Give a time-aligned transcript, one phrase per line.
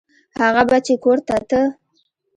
[0.41, 1.61] هغه به چې کور ته ته.